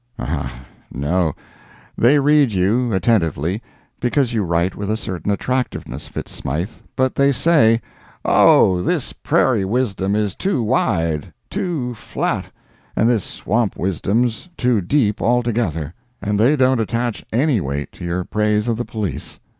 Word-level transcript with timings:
Ah, 0.17 0.51
no—they 0.91 2.17
read 2.17 2.51
you, 2.53 2.91
attentively—because 2.91 4.33
you 4.33 4.41
write 4.41 4.73
with 4.75 4.89
a 4.89 4.97
certain 4.97 5.29
attractiveness 5.29 6.07
Fitz 6.07 6.31
Smythe—but 6.31 7.13
they 7.13 7.31
say 7.31 7.79
"Oh, 8.25 8.81
this 8.81 9.13
prairie 9.13 9.63
wisdom 9.63 10.15
is 10.15 10.33
too 10.33 10.63
wide—too 10.63 11.93
flat; 11.93 12.45
and 12.95 13.07
this 13.07 13.23
swamp 13.23 13.77
wisdom's 13.77 14.49
too 14.57 14.81
deep 14.81 15.21
altogether." 15.21 15.93
And 16.19 16.39
they 16.39 16.55
don't 16.55 16.79
attach 16.81 17.23
any 17.31 17.61
weight 17.61 17.91
to 17.91 18.03
your 18.03 18.23
praise 18.23 18.67
of 18.67 18.77
the 18.77 18.85
police. 18.85 19.39